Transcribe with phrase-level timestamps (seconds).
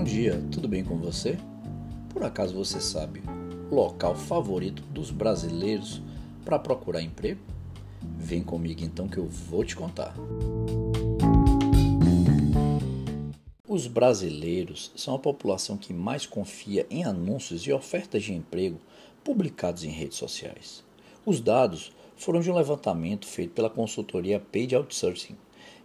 [0.00, 1.36] Bom dia, tudo bem com você?
[2.08, 3.22] Por acaso você sabe
[3.70, 6.00] o local favorito dos brasileiros
[6.42, 7.42] para procurar emprego?
[8.16, 10.14] Vem comigo então que eu vou te contar.
[13.68, 18.80] Os brasileiros são a população que mais confia em anúncios e ofertas de emprego
[19.22, 20.82] publicados em redes sociais.
[21.26, 25.36] Os dados foram de um levantamento feito pela consultoria Paid Outsourcing,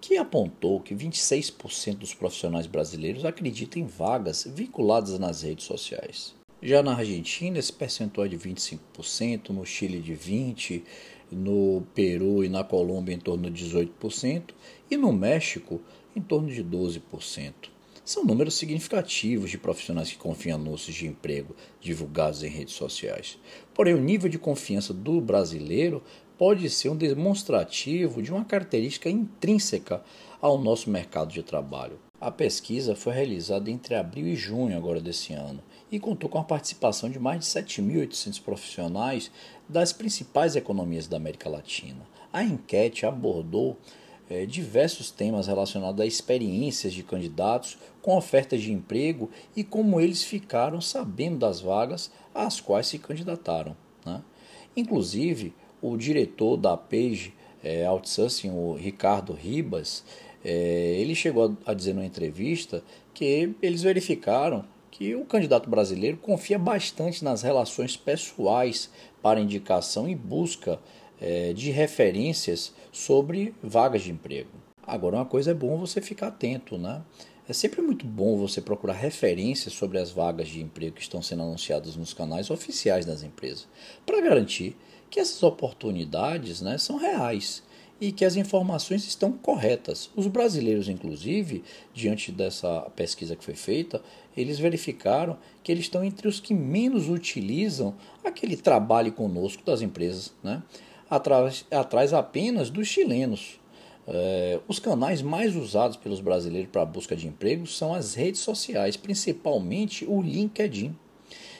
[0.00, 6.34] que apontou que 26% dos profissionais brasileiros acreditam em vagas vinculadas nas redes sociais.
[6.62, 10.82] Já na Argentina, esse percentual é de 25%, no Chile de 20%,
[11.32, 14.50] no Peru e na Colômbia em torno de 18%
[14.90, 15.80] e no México
[16.14, 17.52] em torno de 12%.
[18.10, 23.38] São números significativos de profissionais que confiam em anúncios de emprego divulgados em redes sociais.
[23.72, 26.02] Porém, o nível de confiança do brasileiro
[26.36, 30.02] pode ser um demonstrativo de uma característica intrínseca
[30.40, 32.00] ao nosso mercado de trabalho.
[32.20, 36.42] A pesquisa foi realizada entre abril e junho agora desse ano e contou com a
[36.42, 39.30] participação de mais de 7.800 profissionais
[39.68, 42.04] das principais economias da América Latina.
[42.32, 43.78] A enquete abordou
[44.30, 50.22] é, diversos temas relacionados a experiências de candidatos com ofertas de emprego e como eles
[50.22, 53.76] ficaram sabendo das vagas às quais se candidataram.
[54.06, 54.22] Né?
[54.76, 60.04] Inclusive, o diretor da Page é, Outsourcing, o Ricardo Ribas,
[60.44, 66.16] é, ele chegou a, a dizer numa entrevista que eles verificaram que o candidato brasileiro
[66.16, 68.90] confia bastante nas relações pessoais
[69.22, 70.78] para indicação e busca
[71.20, 74.50] é, de referências sobre vagas de emprego.
[74.82, 77.02] Agora, uma coisa é bom você ficar atento, né?
[77.48, 81.42] É sempre muito bom você procurar referências sobre as vagas de emprego que estão sendo
[81.42, 83.66] anunciadas nos canais oficiais das empresas,
[84.06, 84.76] para garantir
[85.10, 87.62] que essas oportunidades né, são reais
[88.00, 90.10] e que as informações estão corretas.
[90.16, 94.00] Os brasileiros, inclusive, diante dessa pesquisa que foi feita,
[94.36, 97.94] eles verificaram que eles estão entre os que menos utilizam
[98.24, 100.62] aquele trabalho conosco das empresas, né?
[101.10, 103.58] Atrás, atrás apenas dos chilenos.
[104.06, 108.96] É, os canais mais usados pelos brasileiros para busca de emprego são as redes sociais,
[108.96, 110.96] principalmente o LinkedIn,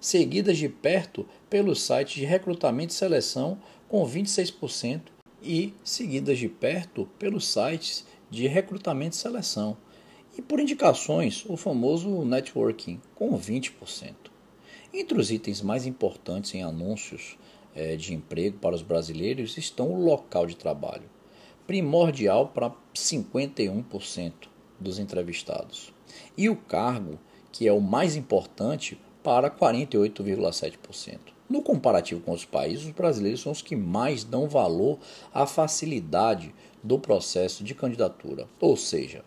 [0.00, 5.02] seguidas de perto pelos sites de recrutamento e seleção, com 26%,
[5.42, 9.76] e seguidas de perto pelos sites de recrutamento e seleção,
[10.36, 14.14] e por indicações, o famoso networking, com 20%.
[14.92, 17.36] Entre os itens mais importantes em anúncios
[17.74, 21.10] é, de emprego para os brasileiros estão o local de trabalho,
[21.66, 24.32] primordial para 51%
[24.78, 25.92] dos entrevistados,
[26.36, 27.18] e o cargo,
[27.50, 31.18] que é o mais importante, para 48,7%.
[31.48, 34.98] No comparativo com os países, os brasileiros são os que mais dão valor
[35.32, 39.24] à facilidade do processo de candidatura, ou seja,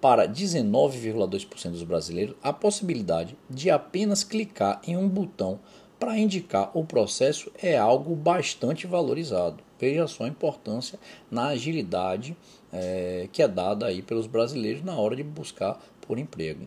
[0.00, 5.60] para 19,2% dos brasileiros, a possibilidade de apenas clicar em um botão
[6.00, 9.62] para indicar o processo é algo bastante valorizado.
[9.78, 10.98] Veja só a importância
[11.30, 12.34] na agilidade
[12.72, 16.66] é, que é dada aí pelos brasileiros na hora de buscar por emprego.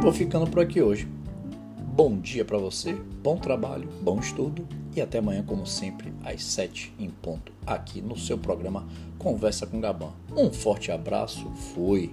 [0.00, 1.06] Vou ficando por aqui hoje.
[1.94, 4.66] Bom dia para você, bom trabalho, bom estudo
[4.96, 9.78] e até amanhã, como sempre, às 7 em ponto, aqui no seu programa Conversa com
[9.78, 10.14] Gabão.
[10.34, 12.10] Um forte abraço, fui!